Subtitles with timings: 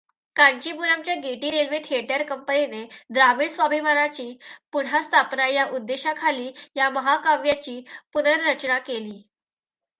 [0.35, 4.37] कांचीपुरमच्या gaiety railway theatre कंपनीने द्राविड स्वाभिमानाची
[4.71, 7.81] पुनःस्थापना या उद्देशाखाली या महाकाव्याची
[8.13, 9.21] पुनर्रचना केली.